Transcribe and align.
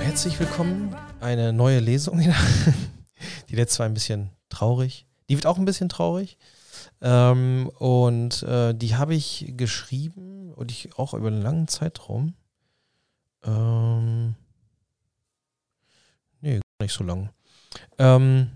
herzlich 0.00 0.40
willkommen. 0.40 0.96
Eine 1.20 1.52
neue 1.52 1.78
Lesung. 1.78 2.20
Die 3.50 3.54
letzte 3.54 3.80
war 3.80 3.86
ein 3.86 3.94
bisschen 3.94 4.30
traurig. 4.48 5.06
Die 5.28 5.36
wird 5.36 5.46
auch 5.46 5.58
ein 5.58 5.64
bisschen 5.64 5.88
traurig. 5.88 6.38
Ähm, 7.02 7.70
und 7.78 8.42
äh, 8.42 8.74
die 8.74 8.96
habe 8.96 9.14
ich 9.14 9.52
geschrieben 9.56 10.52
und 10.54 10.70
ich 10.70 10.98
auch 10.98 11.14
über 11.14 11.28
einen 11.28 11.42
langen 11.42 11.68
Zeitraum. 11.68 12.34
Ähm, 13.44 14.34
nee, 16.40 16.60
nicht 16.80 16.94
so 16.94 17.04
lang. 17.04 17.30
Ähm, 17.98 18.50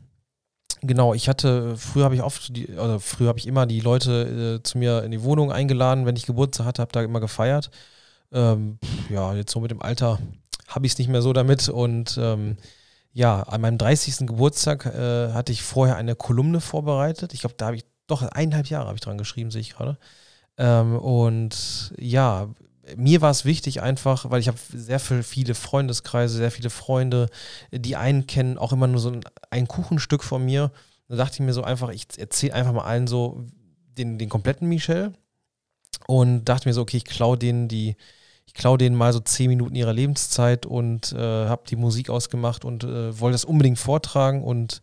genau, 0.80 1.14
ich 1.14 1.28
hatte, 1.28 1.76
früher 1.76 2.04
habe 2.04 2.14
ich 2.14 2.22
oft, 2.22 2.56
die, 2.56 2.76
also 2.76 2.98
früher 2.98 3.28
habe 3.28 3.38
ich 3.38 3.46
immer 3.46 3.66
die 3.66 3.80
Leute 3.80 4.58
äh, 4.58 4.62
zu 4.62 4.78
mir 4.78 5.02
in 5.02 5.10
die 5.10 5.22
Wohnung 5.22 5.52
eingeladen, 5.52 6.06
wenn 6.06 6.16
ich 6.16 6.26
Geburtstag 6.26 6.66
hatte, 6.66 6.82
habe 6.82 6.92
da 6.92 7.02
immer 7.02 7.20
gefeiert. 7.20 7.70
Ähm, 8.32 8.78
ja, 9.10 9.34
jetzt 9.34 9.52
so 9.52 9.60
mit 9.60 9.70
dem 9.70 9.82
Alter 9.82 10.18
habe 10.74 10.86
ich 10.86 10.92
es 10.92 10.98
nicht 10.98 11.08
mehr 11.08 11.22
so 11.22 11.32
damit 11.32 11.68
und 11.68 12.18
ähm, 12.20 12.56
ja, 13.12 13.42
an 13.42 13.60
meinem 13.60 13.78
30. 13.78 14.26
Geburtstag 14.26 14.86
äh, 14.86 15.32
hatte 15.32 15.52
ich 15.52 15.62
vorher 15.62 15.96
eine 15.96 16.16
Kolumne 16.16 16.60
vorbereitet. 16.60 17.32
Ich 17.32 17.40
glaube, 17.40 17.54
da 17.56 17.66
habe 17.66 17.76
ich 17.76 17.84
doch 18.08 18.22
eineinhalb 18.22 18.66
Jahre 18.66 18.86
habe 18.86 18.96
ich 18.96 19.00
dran 19.00 19.18
geschrieben, 19.18 19.52
sehe 19.52 19.60
ich 19.60 19.70
gerade. 19.70 19.98
Ähm, 20.58 20.96
und 20.98 21.94
ja, 21.96 22.48
mir 22.96 23.20
war 23.20 23.30
es 23.30 23.44
wichtig 23.44 23.82
einfach, 23.82 24.30
weil 24.30 24.40
ich 24.40 24.48
habe 24.48 24.58
sehr 24.72 25.00
viele 25.00 25.54
Freundeskreise, 25.54 26.36
sehr 26.36 26.50
viele 26.50 26.70
Freunde, 26.70 27.28
die 27.70 27.96
einen 27.96 28.26
kennen, 28.26 28.58
auch 28.58 28.72
immer 28.72 28.88
nur 28.88 29.00
so 29.00 29.10
ein, 29.10 29.20
ein 29.50 29.68
Kuchenstück 29.68 30.22
von 30.24 30.44
mir. 30.44 30.70
Da 31.08 31.16
dachte 31.16 31.34
ich 31.34 31.40
mir 31.40 31.52
so 31.52 31.62
einfach, 31.62 31.90
ich 31.90 32.06
erzähle 32.18 32.54
einfach 32.54 32.72
mal 32.72 32.84
allen 32.84 33.06
so 33.06 33.44
den, 33.96 34.18
den 34.18 34.28
kompletten 34.28 34.68
Michel 34.68 35.12
und 36.06 36.44
dachte 36.44 36.68
mir 36.68 36.74
so, 36.74 36.82
okay, 36.82 36.96
ich 36.98 37.04
klaue 37.04 37.38
denen 37.38 37.68
die, 37.68 37.96
ich 38.54 38.60
klaue 38.60 38.78
denen 38.78 38.94
mal 38.94 39.12
so 39.12 39.18
zehn 39.18 39.48
Minuten 39.48 39.74
ihrer 39.74 39.92
Lebenszeit 39.92 40.64
und 40.64 41.12
äh, 41.12 41.18
habe 41.18 41.64
die 41.68 41.76
Musik 41.76 42.08
ausgemacht 42.08 42.64
und 42.64 42.84
äh, 42.84 43.18
wollte 43.18 43.34
das 43.34 43.44
unbedingt 43.44 43.78
vortragen 43.78 44.44
und 44.44 44.80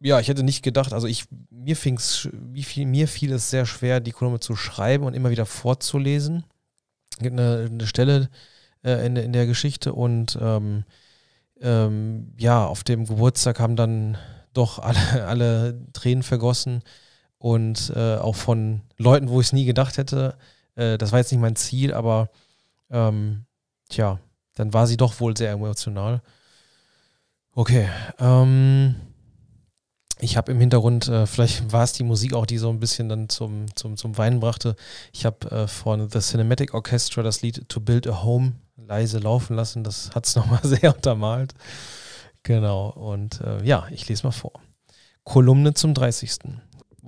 ja, 0.00 0.18
ich 0.18 0.28
hätte 0.28 0.42
nicht 0.42 0.62
gedacht, 0.62 0.92
also 0.92 1.06
ich, 1.06 1.24
mir 1.50 1.76
fing's, 1.76 2.28
mir 2.32 3.08
fiel 3.08 3.32
es 3.32 3.50
sehr 3.50 3.66
schwer, 3.66 4.00
die 4.00 4.10
Kolumne 4.10 4.40
zu 4.40 4.56
schreiben 4.56 5.04
und 5.04 5.14
immer 5.14 5.30
wieder 5.30 5.46
vorzulesen. 5.46 6.44
Es 7.12 7.18
gibt 7.18 7.38
eine, 7.38 7.68
eine 7.70 7.86
Stelle 7.86 8.28
äh, 8.84 9.06
in, 9.06 9.14
in 9.16 9.32
der 9.32 9.46
Geschichte 9.46 9.92
und 9.92 10.36
ähm, 10.40 10.84
ähm, 11.60 12.32
ja, 12.36 12.66
auf 12.66 12.82
dem 12.82 13.06
Geburtstag 13.06 13.60
haben 13.60 13.76
dann 13.76 14.18
doch 14.54 14.78
alle, 14.80 14.98
alle 15.26 15.80
Tränen 15.92 16.22
vergossen 16.22 16.82
und 17.38 17.92
äh, 17.94 18.16
auch 18.16 18.36
von 18.36 18.82
Leuten, 18.98 19.28
wo 19.28 19.40
ich 19.40 19.48
es 19.48 19.52
nie 19.52 19.64
gedacht 19.64 19.98
hätte. 19.98 20.36
Äh, 20.74 20.98
das 20.98 21.12
war 21.12 21.20
jetzt 21.20 21.30
nicht 21.30 21.40
mein 21.40 21.56
Ziel, 21.56 21.94
aber 21.94 22.30
ähm, 22.92 23.46
tja, 23.88 24.20
dann 24.54 24.72
war 24.72 24.86
sie 24.86 24.96
doch 24.96 25.18
wohl 25.20 25.36
sehr 25.36 25.52
emotional. 25.52 26.22
Okay, 27.54 27.88
ähm, 28.18 28.94
ich 30.18 30.36
habe 30.36 30.52
im 30.52 30.60
Hintergrund, 30.60 31.08
äh, 31.08 31.26
vielleicht 31.26 31.72
war 31.72 31.82
es 31.82 31.92
die 31.92 32.04
Musik 32.04 32.34
auch, 32.34 32.46
die 32.46 32.58
so 32.58 32.70
ein 32.70 32.78
bisschen 32.78 33.08
dann 33.08 33.28
zum, 33.28 33.66
zum, 33.74 33.96
zum 33.96 34.16
Weinen 34.16 34.40
brachte. 34.40 34.76
Ich 35.12 35.26
habe 35.26 35.50
äh, 35.50 35.66
von 35.66 36.08
The 36.08 36.20
Cinematic 36.20 36.74
Orchestra 36.74 37.22
das 37.22 37.42
Lied 37.42 37.68
To 37.68 37.80
Build 37.80 38.06
a 38.06 38.22
Home 38.22 38.52
leise 38.76 39.18
laufen 39.18 39.56
lassen. 39.56 39.84
Das 39.84 40.14
hat 40.14 40.26
es 40.26 40.36
nochmal 40.36 40.60
sehr 40.62 40.94
untermalt. 40.94 41.54
Genau, 42.42 42.90
und 42.90 43.40
äh, 43.40 43.64
ja, 43.64 43.86
ich 43.90 44.08
lese 44.08 44.24
mal 44.24 44.32
vor. 44.32 44.52
Kolumne 45.24 45.74
zum 45.74 45.94
30. 45.94 46.38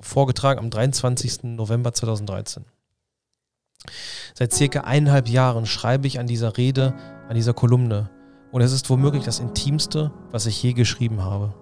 Vorgetragen 0.00 0.59
am 0.59 0.71
23. 0.71 1.44
November 1.44 1.93
2013. 1.93 2.65
Seit 4.34 4.53
circa 4.53 4.81
eineinhalb 4.81 5.28
Jahren 5.28 5.67
schreibe 5.67 6.06
ich 6.06 6.19
an 6.19 6.27
dieser 6.27 6.56
Rede, 6.56 6.95
an 7.28 7.34
dieser 7.34 7.55
Kolumne. 7.55 8.11
Und 8.53 8.61
es 8.61 8.72
ist 8.72 8.89
womöglich 8.91 9.25
das 9.25 9.41
Intimste, 9.41 10.12
was 10.31 10.47
ich 10.47 10.62
je 10.62 10.72
geschrieben 10.72 11.22
habe. 11.22 11.55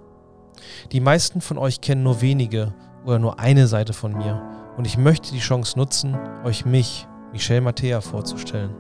Die 0.93 1.00
meisten 1.00 1.41
von 1.41 1.59
euch 1.59 1.81
kennen 1.81 2.03
nur 2.03 2.21
wenige 2.21 2.75
oder 3.05 3.19
nur 3.19 3.38
eine 3.38 3.66
Seite 3.66 3.93
von 3.93 4.12
mir 4.12 4.43
und 4.77 4.87
ich 4.87 4.97
möchte 4.97 5.32
die 5.32 5.38
Chance 5.38 5.78
nutzen, 5.78 6.16
euch 6.44 6.65
mich, 6.65 7.06
Michel 7.32 7.61
Mattea, 7.61 8.00
vorzustellen. 8.00 8.75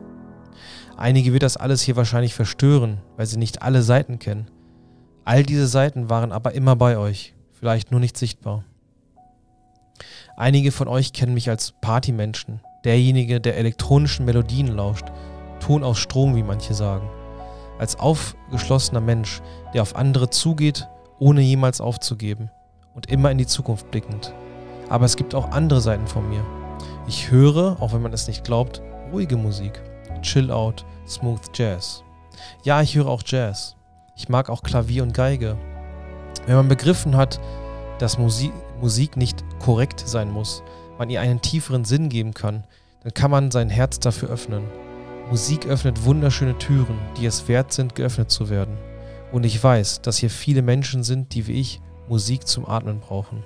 Einige 0.96 1.32
wird 1.32 1.42
das 1.42 1.56
alles 1.56 1.82
hier 1.82 1.96
wahrscheinlich 1.96 2.34
verstören, 2.34 3.00
weil 3.16 3.26
sie 3.26 3.38
nicht 3.38 3.62
alle 3.62 3.82
Seiten 3.82 4.18
kennen. 4.18 4.50
All 5.24 5.42
diese 5.42 5.66
Seiten 5.66 6.10
waren 6.10 6.32
aber 6.32 6.52
immer 6.52 6.76
bei 6.76 6.98
euch, 6.98 7.34
vielleicht 7.52 7.90
nur 7.90 8.00
nicht 8.00 8.16
sichtbar. 8.16 8.64
Einige 10.36 10.72
von 10.72 10.88
euch 10.88 11.12
kennen 11.12 11.34
mich 11.34 11.48
als 11.48 11.72
Partymenschen, 11.80 12.60
derjenige, 12.84 13.40
der 13.40 13.56
elektronischen 13.56 14.24
Melodien 14.24 14.68
lauscht, 14.68 15.06
Ton 15.60 15.84
aus 15.84 15.98
Strom, 15.98 16.34
wie 16.34 16.42
manche 16.42 16.74
sagen. 16.74 17.08
Als 17.78 17.98
aufgeschlossener 17.98 19.00
Mensch, 19.00 19.40
der 19.74 19.82
auf 19.82 19.96
andere 19.96 20.30
zugeht 20.30 20.88
ohne 21.22 21.40
jemals 21.40 21.80
aufzugeben 21.80 22.50
und 22.94 23.06
immer 23.06 23.30
in 23.30 23.38
die 23.38 23.46
Zukunft 23.46 23.90
blickend. 23.92 24.34
Aber 24.88 25.04
es 25.04 25.16
gibt 25.16 25.36
auch 25.36 25.52
andere 25.52 25.80
Seiten 25.80 26.08
von 26.08 26.28
mir. 26.28 26.44
Ich 27.06 27.30
höre, 27.30 27.76
auch 27.80 27.92
wenn 27.92 28.02
man 28.02 28.12
es 28.12 28.26
nicht 28.26 28.42
glaubt, 28.42 28.82
ruhige 29.12 29.36
Musik, 29.36 29.80
Chill 30.22 30.50
Out, 30.50 30.84
Smooth 31.06 31.40
Jazz. 31.54 32.02
Ja, 32.64 32.82
ich 32.82 32.96
höre 32.96 33.06
auch 33.06 33.22
Jazz. 33.24 33.76
Ich 34.16 34.28
mag 34.28 34.50
auch 34.50 34.62
Klavier 34.62 35.04
und 35.04 35.14
Geige. 35.14 35.56
Wenn 36.46 36.56
man 36.56 36.68
begriffen 36.68 37.16
hat, 37.16 37.40
dass 38.00 38.18
Musik, 38.18 38.52
Musik 38.80 39.16
nicht 39.16 39.44
korrekt 39.60 40.02
sein 40.04 40.28
muss, 40.28 40.64
man 41.02 41.10
ihr 41.10 41.20
einen 41.20 41.42
tieferen 41.42 41.84
Sinn 41.84 42.08
geben 42.10 42.32
kann, 42.32 42.62
dann 43.02 43.12
kann 43.12 43.32
man 43.32 43.50
sein 43.50 43.68
Herz 43.68 43.98
dafür 43.98 44.28
öffnen. 44.28 44.62
Musik 45.30 45.66
öffnet 45.66 46.04
wunderschöne 46.04 46.56
Türen, 46.58 46.96
die 47.16 47.26
es 47.26 47.48
wert 47.48 47.72
sind, 47.72 47.96
geöffnet 47.96 48.30
zu 48.30 48.50
werden. 48.50 48.78
Und 49.32 49.42
ich 49.42 49.60
weiß, 49.60 50.02
dass 50.02 50.18
hier 50.18 50.30
viele 50.30 50.62
Menschen 50.62 51.02
sind, 51.02 51.34
die 51.34 51.48
wie 51.48 51.54
ich 51.54 51.80
Musik 52.08 52.46
zum 52.46 52.68
Atmen 52.68 53.00
brauchen. 53.00 53.42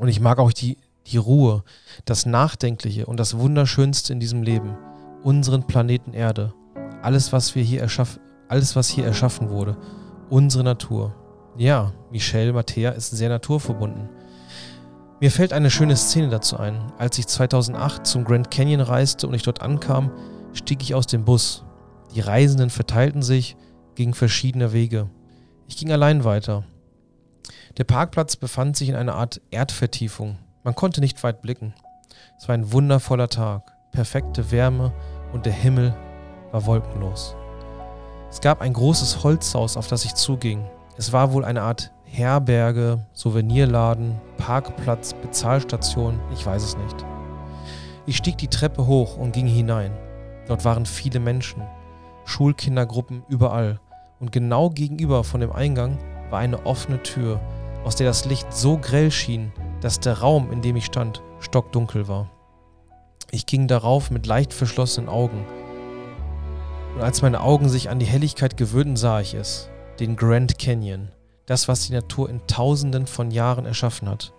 Und 0.00 0.08
ich 0.08 0.18
mag 0.18 0.40
auch 0.40 0.52
die, 0.52 0.78
die 1.06 1.16
Ruhe, 1.16 1.62
das 2.06 2.26
Nachdenkliche 2.26 3.06
und 3.06 3.20
das 3.20 3.38
Wunderschönste 3.38 4.12
in 4.12 4.18
diesem 4.18 4.42
Leben, 4.42 4.76
unseren 5.22 5.68
Planeten 5.68 6.12
Erde, 6.12 6.54
alles, 7.02 7.32
was 7.32 7.54
wir 7.54 7.62
hier 7.62 7.82
erschaffen, 7.82 8.20
alles, 8.48 8.74
was 8.74 8.88
hier 8.88 9.04
erschaffen 9.04 9.48
wurde, 9.48 9.76
unsere 10.28 10.64
Natur. 10.64 11.14
Ja, 11.56 11.92
Michel 12.10 12.52
Mattea 12.52 12.90
ist 12.90 13.10
sehr 13.10 13.28
naturverbunden. 13.28 14.08
Mir 15.22 15.30
fällt 15.30 15.52
eine 15.52 15.70
schöne 15.70 15.94
Szene 15.96 16.30
dazu 16.30 16.56
ein. 16.56 16.92
Als 16.98 17.16
ich 17.16 17.28
2008 17.28 18.04
zum 18.08 18.24
Grand 18.24 18.50
Canyon 18.50 18.80
reiste 18.80 19.28
und 19.28 19.34
ich 19.34 19.44
dort 19.44 19.62
ankam, 19.62 20.10
stieg 20.52 20.82
ich 20.82 20.96
aus 20.96 21.06
dem 21.06 21.24
Bus. 21.24 21.62
Die 22.12 22.18
Reisenden 22.18 22.70
verteilten 22.70 23.22
sich, 23.22 23.56
gingen 23.94 24.14
verschiedene 24.14 24.72
Wege. 24.72 25.08
Ich 25.68 25.76
ging 25.76 25.92
allein 25.92 26.24
weiter. 26.24 26.64
Der 27.76 27.84
Parkplatz 27.84 28.34
befand 28.34 28.76
sich 28.76 28.88
in 28.88 28.96
einer 28.96 29.14
Art 29.14 29.40
Erdvertiefung. 29.52 30.38
Man 30.64 30.74
konnte 30.74 31.00
nicht 31.00 31.22
weit 31.22 31.40
blicken. 31.40 31.72
Es 32.36 32.48
war 32.48 32.54
ein 32.56 32.72
wundervoller 32.72 33.28
Tag, 33.28 33.70
perfekte 33.92 34.50
Wärme 34.50 34.92
und 35.32 35.46
der 35.46 35.52
Himmel 35.52 35.94
war 36.50 36.66
wolkenlos. 36.66 37.36
Es 38.28 38.40
gab 38.40 38.60
ein 38.60 38.72
großes 38.72 39.22
Holzhaus, 39.22 39.76
auf 39.76 39.86
das 39.86 40.04
ich 40.04 40.14
zuging. 40.14 40.68
Es 40.96 41.12
war 41.12 41.32
wohl 41.32 41.44
eine 41.44 41.62
Art 41.62 41.92
Herberge, 42.14 43.06
Souvenirladen, 43.14 44.20
Parkplatz, 44.36 45.14
Bezahlstation, 45.14 46.20
ich 46.34 46.44
weiß 46.44 46.62
es 46.62 46.76
nicht. 46.76 47.06
Ich 48.04 48.18
stieg 48.18 48.36
die 48.36 48.48
Treppe 48.48 48.86
hoch 48.86 49.16
und 49.16 49.32
ging 49.32 49.46
hinein. 49.46 49.92
Dort 50.46 50.66
waren 50.66 50.84
viele 50.84 51.20
Menschen. 51.20 51.62
Schulkindergruppen 52.26 53.24
überall. 53.30 53.80
Und 54.20 54.30
genau 54.30 54.68
gegenüber 54.68 55.24
von 55.24 55.40
dem 55.40 55.52
Eingang 55.52 55.96
war 56.28 56.40
eine 56.40 56.66
offene 56.66 57.02
Tür, 57.02 57.40
aus 57.82 57.96
der 57.96 58.08
das 58.08 58.26
Licht 58.26 58.52
so 58.52 58.76
grell 58.76 59.10
schien, 59.10 59.50
dass 59.80 59.98
der 59.98 60.18
Raum, 60.18 60.52
in 60.52 60.60
dem 60.60 60.76
ich 60.76 60.84
stand, 60.84 61.22
stockdunkel 61.40 62.08
war. 62.08 62.30
Ich 63.30 63.46
ging 63.46 63.68
darauf 63.68 64.10
mit 64.10 64.26
leicht 64.26 64.52
verschlossenen 64.52 65.08
Augen. 65.08 65.46
Und 66.94 67.00
als 67.00 67.22
meine 67.22 67.40
Augen 67.40 67.70
sich 67.70 67.88
an 67.88 67.98
die 67.98 68.04
Helligkeit 68.04 68.58
gewöhnten, 68.58 68.96
sah 68.96 69.22
ich 69.22 69.32
es, 69.32 69.70
den 69.98 70.14
Grand 70.14 70.58
Canyon, 70.58 71.08
das, 71.46 71.68
was 71.68 71.86
die 71.86 71.92
Natur 71.92 72.30
in 72.30 72.46
Tausenden 72.46 73.06
von 73.06 73.30
Jahren 73.30 73.66
erschaffen 73.66 74.08
hat. 74.08 74.32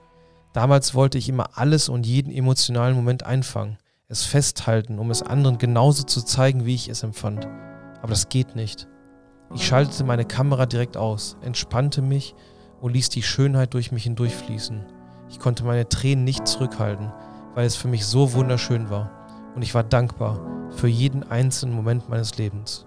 Damals 0.54 0.94
wollte 0.94 1.18
ich 1.18 1.30
immer 1.30 1.58
alles 1.58 1.90
und 1.90 2.06
jeden 2.06 2.32
emotionalen 2.32 2.96
Moment 2.96 3.26
einfangen, 3.26 3.78
es 4.08 4.24
festhalten, 4.24 5.00
um 5.00 5.10
es 5.10 5.24
anderen 5.24 5.58
genauso 5.58 6.04
zu 6.04 6.22
zeigen, 6.22 6.66
wie 6.66 6.76
ich 6.76 6.90
es 6.90 7.04
empfand. 7.04 7.48
Aber 8.02 8.10
das 8.10 8.30
geht 8.30 8.56
nicht. 8.56 8.88
Ich 9.56 9.66
schaltete 9.66 10.04
meine 10.04 10.26
Kamera 10.26 10.66
direkt 10.66 10.98
aus, 10.98 11.38
entspannte 11.42 12.02
mich 12.02 12.36
und 12.82 12.94
ließ 12.94 13.10
die 13.10 13.24
Schönheit 13.24 13.74
durch 13.74 13.92
mich 13.92 14.04
hindurchfließen. 14.04 14.86
Ich 15.30 15.40
konnte 15.40 15.64
meine 15.64 15.90
Tränen 15.90 16.24
nicht 16.24 16.48
zurückhalten, 16.48 17.12
weil 17.56 17.66
es 17.66 17.76
für 17.76 17.88
mich 17.88 18.06
so 18.06 18.34
wunderschön 18.34 18.90
war. 18.90 19.10
Und 19.56 19.62
ich 19.62 19.74
war 19.74 19.84
dankbar 19.84 20.40
für 20.72 20.88
jeden 20.88 21.24
einzelnen 21.24 21.76
Moment 21.76 22.10
meines 22.10 22.38
Lebens. 22.38 22.86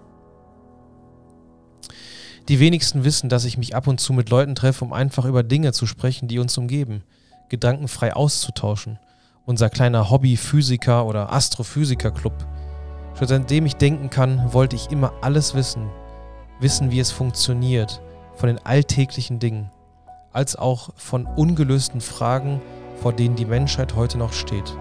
Die 2.49 2.59
wenigsten 2.59 3.03
wissen, 3.03 3.29
dass 3.29 3.45
ich 3.45 3.57
mich 3.57 3.75
ab 3.75 3.87
und 3.87 3.99
zu 3.99 4.13
mit 4.13 4.29
Leuten 4.29 4.55
treffe, 4.55 4.85
um 4.85 4.93
einfach 4.93 5.25
über 5.25 5.43
Dinge 5.43 5.73
zu 5.73 5.85
sprechen, 5.85 6.27
die 6.27 6.39
uns 6.39 6.57
umgeben, 6.57 7.03
gedankenfrei 7.49 8.13
auszutauschen. 8.13 8.99
Unser 9.45 9.69
kleiner 9.69 10.09
Hobby-Physiker- 10.09 11.05
oder 11.05 11.31
Astrophysiker-Club 11.31 12.33
Schon 13.17 13.27
seitdem 13.27 13.65
ich 13.65 13.75
denken 13.75 14.11
kann, 14.11 14.53
wollte 14.53 14.75
ich 14.75 14.91
immer 14.91 15.11
alles 15.21 15.55
wissen. 15.55 15.89
wissen, 16.59 16.91
wie 16.91 16.99
es 16.99 17.11
funktioniert, 17.11 18.01
von 18.35 18.47
den 18.47 18.63
alltäglichen 18.63 19.39
Dingen, 19.39 19.71
als 20.31 20.55
auch 20.55 20.89
von 20.95 21.25
ungelösten 21.25 22.01
Fragen, 22.01 22.61
vor 22.95 23.13
denen 23.13 23.35
die 23.35 23.45
Menschheit 23.45 23.95
heute 23.95 24.17
noch 24.17 24.33
steht. 24.33 24.75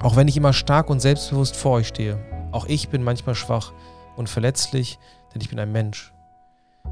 Auch 0.00 0.16
wenn 0.16 0.28
ich 0.28 0.36
immer 0.36 0.52
stark 0.52 0.88
und 0.88 1.00
selbstbewusst 1.00 1.56
vor 1.56 1.72
euch 1.72 1.88
stehe, 1.88 2.18
auch 2.50 2.66
ich 2.66 2.88
bin 2.88 3.02
manchmal 3.02 3.34
schwach 3.34 3.72
und 4.16 4.28
verletzlich, 4.28 4.98
denn 5.34 5.42
ich 5.42 5.50
bin 5.50 5.58
ein 5.58 5.72
Mensch. 5.72 6.13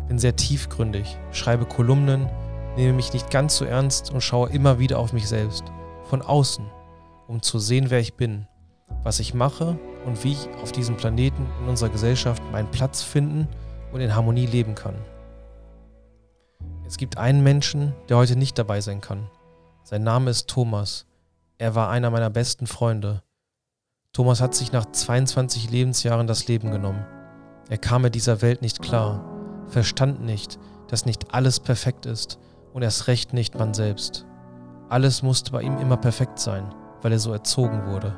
Bin 0.09 0.19
sehr 0.19 0.37
tiefgründig, 0.37 1.19
schreibe 1.31 1.65
Kolumnen, 1.65 2.29
nehme 2.77 2.95
mich 2.95 3.13
nicht 3.13 3.31
ganz 3.31 3.57
so 3.57 3.65
ernst 3.65 4.13
und 4.13 4.21
schaue 4.21 4.51
immer 4.51 4.79
wieder 4.79 4.99
auf 4.99 5.13
mich 5.13 5.29
selbst, 5.29 5.65
von 6.05 6.23
außen, 6.23 6.65
um 7.29 7.43
zu 7.43 7.59
sehen, 7.59 7.91
wer 7.91 8.01
ich 8.01 8.15
bin, 8.15 8.47
was 9.03 9.21
ich 9.21 9.35
mache 9.35 9.79
und 10.07 10.23
wie 10.25 10.33
ich 10.33 10.49
auf 10.63 10.73
diesem 10.73 10.97
Planeten 10.97 11.47
in 11.63 11.69
unserer 11.69 11.91
Gesellschaft 11.91 12.43
meinen 12.53 12.71
Platz 12.71 13.03
finden 13.03 13.49
und 13.93 14.01
in 14.01 14.15
Harmonie 14.15 14.47
leben 14.47 14.75
kann. 14.75 14.95
Es 16.87 16.97
gibt 16.99 17.17
einen 17.17 17.43
Menschen, 17.43 17.95
der 18.09 18.19
heute 18.19 18.37
nicht 18.37 18.59
dabei 18.59 18.81
sein 18.81 19.01
kann. 19.01 19.31
Sein 19.83 20.03
Name 20.03 20.31
ist 20.31 20.49
Thomas. 20.49 21.07
Er 21.59 21.75
war 21.75 21.89
einer 21.89 22.11
meiner 22.11 22.31
besten 22.31 22.67
Freunde. 22.67 23.23
Thomas 24.13 24.43
hat 24.43 24.55
sich 24.55 24.73
nach 24.73 24.85
22 24.85 25.71
Lebensjahren 25.71 26.27
das 26.27 26.49
Leben 26.49 26.71
genommen. 26.71 27.07
Er 27.71 27.79
kam 27.79 28.03
mit 28.03 28.15
dieser 28.15 28.43
Welt 28.43 28.61
nicht 28.61 28.83
klar, 28.83 29.25
verstand 29.69 30.23
nicht, 30.25 30.59
dass 30.89 31.07
nicht 31.07 31.35
alles 31.35 31.61
perfekt 31.61 32.07
ist 32.07 32.39
und 32.73 32.83
erst 32.83 33.07
recht 33.07 33.33
nicht 33.33 33.59
man 33.59 33.75
selbst. 33.75 34.27
Alles 34.89 35.23
musste 35.23 35.53
bei 35.53 35.63
ihm 35.63 35.79
immer 35.79 35.97
perfekt 35.97 36.39
sein, 36.39 36.75
weil 37.01 37.13
er 37.13 37.19
so 37.19 37.33
erzogen 37.33 37.87
wurde. 37.87 38.17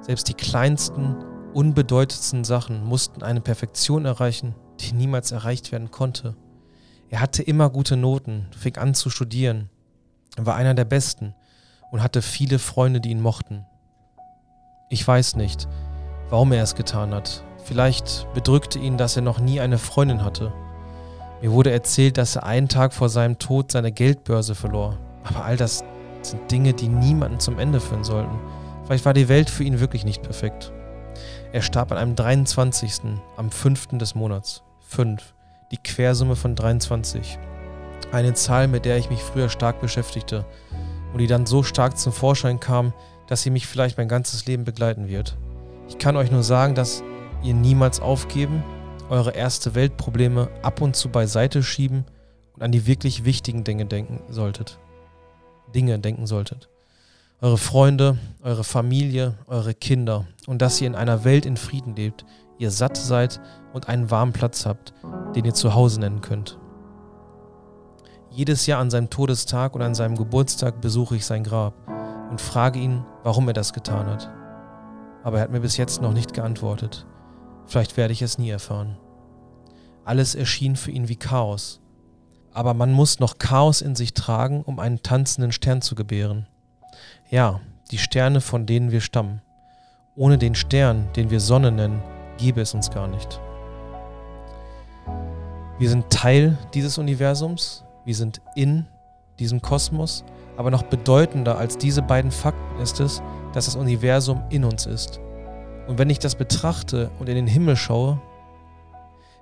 Selbst 0.00 0.28
die 0.28 0.34
kleinsten, 0.34 1.16
unbedeutendsten 1.52 2.44
Sachen 2.44 2.84
mussten 2.84 3.22
eine 3.22 3.40
Perfektion 3.40 4.04
erreichen, 4.04 4.54
die 4.80 4.92
niemals 4.92 5.32
erreicht 5.32 5.72
werden 5.72 5.90
konnte. 5.90 6.36
Er 7.08 7.20
hatte 7.20 7.42
immer 7.42 7.70
gute 7.70 7.96
Noten, 7.96 8.46
fing 8.56 8.76
an 8.76 8.94
zu 8.94 9.10
studieren, 9.10 9.70
war 10.36 10.56
einer 10.56 10.74
der 10.74 10.84
Besten 10.84 11.34
und 11.90 12.02
hatte 12.02 12.22
viele 12.22 12.58
Freunde, 12.58 13.00
die 13.00 13.10
ihn 13.10 13.20
mochten. 13.20 13.64
Ich 14.88 15.06
weiß 15.06 15.36
nicht, 15.36 15.68
warum 16.30 16.52
er 16.52 16.62
es 16.62 16.74
getan 16.74 17.14
hat. 17.14 17.42
Vielleicht 17.64 18.26
bedrückte 18.34 18.78
ihn, 18.78 18.96
dass 18.96 19.16
er 19.16 19.22
noch 19.22 19.40
nie 19.40 19.60
eine 19.60 19.78
Freundin 19.78 20.24
hatte. 20.24 20.52
Mir 21.42 21.52
wurde 21.52 21.70
erzählt, 21.70 22.16
dass 22.16 22.36
er 22.36 22.44
einen 22.44 22.68
Tag 22.68 22.94
vor 22.94 23.08
seinem 23.08 23.38
Tod 23.38 23.70
seine 23.72 23.92
Geldbörse 23.92 24.54
verlor. 24.54 24.98
Aber 25.24 25.44
all 25.44 25.56
das 25.56 25.84
sind 26.22 26.50
Dinge, 26.50 26.72
die 26.72 26.88
niemanden 26.88 27.40
zum 27.40 27.58
Ende 27.58 27.80
führen 27.80 28.04
sollten. 28.04 28.38
Vielleicht 28.84 29.04
war 29.04 29.14
die 29.14 29.28
Welt 29.28 29.50
für 29.50 29.64
ihn 29.64 29.80
wirklich 29.80 30.04
nicht 30.04 30.22
perfekt. 30.22 30.72
Er 31.52 31.62
starb 31.62 31.92
an 31.92 31.98
einem 31.98 32.16
23. 32.16 33.00
am 33.36 33.50
5. 33.50 33.98
des 33.98 34.14
Monats. 34.14 34.62
5. 34.88 35.34
Die 35.72 35.78
Quersumme 35.78 36.36
von 36.36 36.54
23. 36.54 37.38
Eine 38.12 38.34
Zahl, 38.34 38.68
mit 38.68 38.84
der 38.84 38.98
ich 38.98 39.10
mich 39.10 39.20
früher 39.20 39.48
stark 39.48 39.80
beschäftigte 39.80 40.44
und 41.12 41.18
die 41.18 41.26
dann 41.26 41.46
so 41.46 41.62
stark 41.62 41.98
zum 41.98 42.12
Vorschein 42.12 42.60
kam, 42.60 42.92
dass 43.26 43.42
sie 43.42 43.50
mich 43.50 43.66
vielleicht 43.66 43.98
mein 43.98 44.08
ganzes 44.08 44.46
Leben 44.46 44.64
begleiten 44.64 45.08
wird. 45.08 45.36
Ich 45.88 45.98
kann 45.98 46.16
euch 46.16 46.30
nur 46.30 46.42
sagen, 46.42 46.74
dass 46.74 47.02
ihr 47.42 47.54
niemals 47.54 48.00
aufgeben, 48.00 48.62
eure 49.08 49.30
erste 49.30 49.74
Weltprobleme 49.74 50.48
ab 50.62 50.80
und 50.80 50.96
zu 50.96 51.08
beiseite 51.08 51.62
schieben 51.62 52.04
und 52.54 52.62
an 52.62 52.72
die 52.72 52.86
wirklich 52.86 53.24
wichtigen 53.24 53.64
Dinge 53.64 53.86
denken 53.86 54.22
solltet. 54.28 54.78
Dinge 55.74 55.98
denken 55.98 56.26
solltet. 56.26 56.68
Eure 57.40 57.58
Freunde, 57.58 58.18
eure 58.42 58.64
Familie, 58.64 59.34
eure 59.46 59.74
Kinder 59.74 60.26
und 60.46 60.62
dass 60.62 60.80
ihr 60.80 60.86
in 60.86 60.94
einer 60.94 61.24
Welt 61.24 61.44
in 61.44 61.56
Frieden 61.56 61.94
lebt, 61.94 62.24
ihr 62.58 62.70
satt 62.70 62.96
seid 62.96 63.40
und 63.74 63.88
einen 63.88 64.10
warmen 64.10 64.32
Platz 64.32 64.64
habt, 64.64 64.94
den 65.34 65.44
ihr 65.44 65.54
zu 65.54 65.74
Hause 65.74 66.00
nennen 66.00 66.22
könnt. 66.22 66.58
Jedes 68.30 68.66
Jahr 68.66 68.80
an 68.80 68.90
seinem 68.90 69.10
Todestag 69.10 69.74
und 69.74 69.82
an 69.82 69.94
seinem 69.94 70.16
Geburtstag 70.16 70.80
besuche 70.80 71.16
ich 71.16 71.26
sein 71.26 71.44
Grab 71.44 71.74
und 72.30 72.40
frage 72.40 72.78
ihn, 72.78 73.04
warum 73.22 73.48
er 73.48 73.54
das 73.54 73.72
getan 73.72 74.06
hat. 74.06 74.30
Aber 75.22 75.38
er 75.38 75.44
hat 75.44 75.50
mir 75.50 75.60
bis 75.60 75.76
jetzt 75.76 76.00
noch 76.00 76.12
nicht 76.12 76.34
geantwortet. 76.34 77.06
Vielleicht 77.66 77.96
werde 77.96 78.12
ich 78.12 78.22
es 78.22 78.38
nie 78.38 78.50
erfahren. 78.50 78.96
Alles 80.04 80.34
erschien 80.34 80.76
für 80.76 80.90
ihn 80.90 81.08
wie 81.08 81.16
Chaos. 81.16 81.80
Aber 82.52 82.74
man 82.74 82.92
muss 82.92 83.18
noch 83.18 83.38
Chaos 83.38 83.82
in 83.82 83.96
sich 83.96 84.14
tragen, 84.14 84.62
um 84.62 84.78
einen 84.78 85.02
tanzenden 85.02 85.52
Stern 85.52 85.82
zu 85.82 85.94
gebären. 85.94 86.46
Ja, 87.28 87.60
die 87.90 87.98
Sterne, 87.98 88.40
von 88.40 88.66
denen 88.66 88.92
wir 88.92 89.00
stammen. 89.00 89.42
Ohne 90.14 90.38
den 90.38 90.54
Stern, 90.54 91.08
den 91.16 91.30
wir 91.30 91.40
Sonne 91.40 91.72
nennen, 91.72 92.02
gäbe 92.38 92.60
es 92.60 92.72
uns 92.72 92.90
gar 92.90 93.08
nicht. 93.08 93.40
Wir 95.78 95.90
sind 95.90 96.08
Teil 96.08 96.56
dieses 96.72 96.96
Universums, 96.96 97.84
wir 98.04 98.14
sind 98.14 98.40
in 98.54 98.86
diesem 99.38 99.60
Kosmos, 99.60 100.24
aber 100.56 100.70
noch 100.70 100.84
bedeutender 100.84 101.58
als 101.58 101.76
diese 101.76 102.00
beiden 102.00 102.30
Fakten 102.30 102.80
ist 102.80 103.00
es, 103.00 103.20
dass 103.52 103.66
das 103.66 103.76
Universum 103.76 104.42
in 104.48 104.64
uns 104.64 104.86
ist. 104.86 105.20
Und 105.86 105.98
wenn 105.98 106.10
ich 106.10 106.18
das 106.18 106.34
betrachte 106.34 107.10
und 107.18 107.28
in 107.28 107.36
den 107.36 107.46
Himmel 107.46 107.76
schaue, 107.76 108.20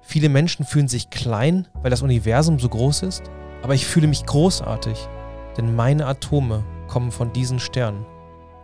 viele 0.02 0.29
Menschen 0.29 0.64
fühlen 0.67 0.88
sich 0.88 1.11
klein, 1.11 1.69
weil 1.82 1.91
das 1.91 2.02
Universum 2.02 2.58
so 2.58 2.69
groß 2.69 3.02
ist, 3.02 3.23
aber 3.62 3.75
ich 3.75 3.87
fühle 3.87 4.08
mich 4.08 4.26
großartig, 4.26 5.08
denn 5.56 5.75
meine 5.75 6.06
Atome 6.06 6.64
kommen 6.87 7.11
von 7.11 7.32
diesen 7.32 7.61
Sternen. 7.61 8.05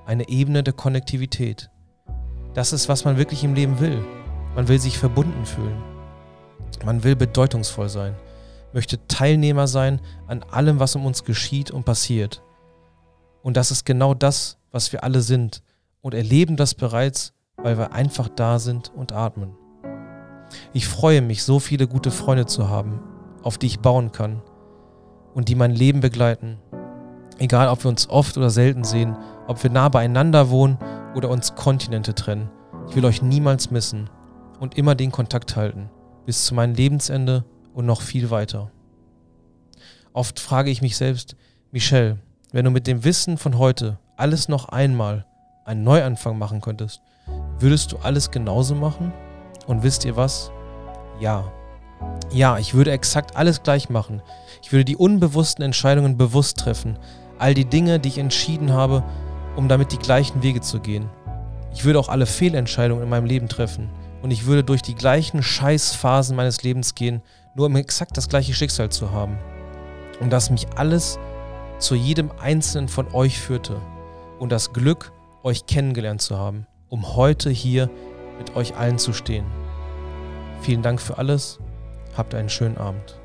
Eine 0.05 0.29
Ebene 0.29 0.63
der 0.63 0.75
Konnektivität. 0.75 1.71
Das 2.53 2.73
ist, 2.73 2.89
was 2.89 3.05
man 3.05 3.17
wirklich 3.17 3.45
im 3.45 3.55
Leben 3.55 3.81
will. 3.81 4.05
Man 4.55 4.69
will 4.69 4.79
sich 4.79 4.99
verbunden 4.99 5.47
fühlen. 5.47 5.81
Man 6.85 7.05
will 7.05 7.17
bedeutungsvoll 7.17 7.89
sein, 7.89 8.15
möchte 8.73 9.07
Teilnehmer 9.07 9.67
sein 9.67 10.01
an 10.27 10.43
allem, 10.51 10.81
was 10.81 10.97
um 10.97 11.07
uns 11.07 11.25
geschieht 11.25 11.71
und 11.71 11.85
passiert. 11.85 12.43
Und 13.43 13.57
das 13.57 13.71
ist 13.71 13.85
genau 13.85 14.15
das, 14.15 14.59
was 14.71 14.93
wir 14.93 15.05
alle 15.05 15.21
sind 15.21 15.63
und 16.01 16.15
erleben 16.15 16.57
das 16.57 16.75
bereits, 16.75 17.33
weil 17.63 17.79
wir 17.79 17.93
einfach 17.93 18.29
da 18.29 18.59
sind 18.59 18.93
und 18.95 19.13
atmen. 19.13 19.57
Ich 20.73 20.89
freue 20.89 21.23
mich, 21.23 21.43
so 21.45 21.59
viele 21.59 21.87
gute 21.87 22.11
Freunde 22.11 22.47
zu 22.47 22.69
haben, 22.69 23.01
auf 23.43 23.59
die 23.59 23.67
ich 23.67 23.81
bauen 23.81 24.13
kann 24.13 24.43
und 25.35 25.49
die 25.49 25.55
mein 25.55 25.73
Leben 25.73 26.01
begleiten. 26.01 26.59
Egal, 27.39 27.69
ob 27.69 27.85
wir 27.85 27.89
uns 27.89 28.09
oft 28.11 28.37
oder 28.37 28.51
selten 28.51 28.85
sehen, 28.85 29.17
ob 29.47 29.63
wir 29.63 29.71
nah 29.71 29.89
beieinander 29.89 30.51
wohnen 30.51 30.79
oder 31.15 31.31
uns 31.31 31.55
Kontinente 31.55 32.15
trennen. 32.15 32.51
Ich 32.89 32.97
will 32.97 33.05
euch 33.05 33.23
niemals 33.23 33.71
missen 33.71 34.11
und 34.59 34.77
immer 34.77 34.95
den 34.95 35.13
Kontakt 35.13 35.57
halten 35.57 35.89
bis 36.27 36.45
zu 36.45 36.55
meinem 36.55 36.75
Lebensende 36.75 37.45
und 37.75 37.87
noch 37.87 38.03
viel 38.03 38.31
weiter. 38.31 38.71
Oft 40.13 40.39
frage 40.39 40.71
ich 40.71 40.83
mich 40.83 40.97
selbst, 40.97 41.37
Michelle, 41.73 42.19
wenn 42.53 42.65
du 42.65 42.71
mit 42.71 42.87
dem 42.87 43.05
Wissen 43.05 43.39
von 43.39 43.59
heute 43.59 43.99
alles 44.17 44.49
noch 44.49 44.69
einmal 44.69 45.27
einen 45.65 45.83
Neuanfang 45.83 46.39
machen 46.39 46.61
könntest, 46.61 47.01
würdest 47.61 47.93
du 47.93 47.99
alles 47.99 48.31
genauso 48.31 48.75
machen? 48.75 49.13
Und 49.67 49.83
wisst 49.83 50.05
ihr 50.05 50.17
was? 50.17 50.51
Ja. 51.21 51.51
Ja, 52.33 52.59
ich 52.59 52.75
würde 52.75 52.93
exakt 52.93 53.37
alles 53.37 53.63
gleich 53.63 53.91
machen. 53.91 54.23
Ich 54.63 54.73
würde 54.73 54.85
die 54.85 54.97
unbewussten 54.97 55.65
Entscheidungen 55.65 56.17
bewusst 56.17 56.59
treffen. 56.59 56.99
All 57.39 57.55
die 57.55 57.65
Dinge, 57.65 58.01
die 58.01 58.09
ich 58.09 58.19
entschieden 58.19 58.73
habe, 58.73 59.05
um 59.57 59.69
damit 59.69 59.93
die 59.93 59.99
gleichen 59.99 60.43
Wege 60.43 60.61
zu 60.61 60.81
gehen. 60.81 61.09
Ich 61.73 61.85
würde 61.85 61.99
auch 61.99 62.09
alle 62.09 62.27
Fehlentscheidungen 62.27 63.03
in 63.03 63.11
meinem 63.11 63.27
Leben 63.27 63.49
treffen 63.49 63.91
und 64.23 64.31
ich 64.31 64.47
würde 64.47 64.65
durch 64.65 64.83
die 64.83 64.95
gleichen 64.95 65.43
Scheißphasen 65.43 66.37
meines 66.37 66.63
Lebens 66.63 66.95
gehen, 66.95 67.23
nur 67.55 67.67
um 67.67 67.77
exakt 67.77 68.17
das 68.17 68.29
gleiche 68.29 68.55
Schicksal 68.55 68.91
zu 68.91 69.13
haben. 69.13 69.39
Und 70.21 70.31
dass 70.31 70.51
mich 70.51 70.67
alles 70.77 71.19
zu 71.79 71.95
jedem 71.95 72.31
einzelnen 72.41 72.89
von 72.89 73.13
euch 73.15 73.39
führte 73.41 73.81
und 74.39 74.53
das 74.53 74.73
Glück, 74.73 75.13
euch 75.43 75.67
kennengelernt 75.67 76.21
zu 76.21 76.39
haben, 76.39 76.67
um 76.91 77.17
heute 77.17 77.49
hier 77.49 77.89
mit 78.39 78.57
euch 78.57 78.77
allen 78.77 78.99
zu 78.99 79.13
stehen. 79.15 79.47
Vielen 80.61 80.83
Dank 80.83 81.01
für 81.01 81.17
alles. 81.17 81.59
Habt 82.17 82.35
einen 82.35 82.51
schönen 82.51 82.77
Abend. 82.77 83.20